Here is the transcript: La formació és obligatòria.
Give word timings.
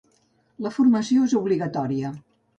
La 0.67 0.71
formació 0.77 1.27
és 1.29 1.37
obligatòria. 1.43 2.13